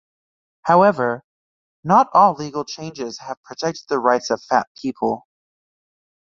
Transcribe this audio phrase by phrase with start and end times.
[0.63, 1.23] However,
[1.83, 5.27] not all legal changes have protected the rights of fat people.